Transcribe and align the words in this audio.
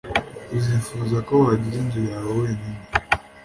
Uzifuza 0.57 1.17
ko 1.27 1.33
wagira 1.43 1.75
inzu 1.83 2.01
yawe 2.11 2.29
wenyine. 2.41 2.81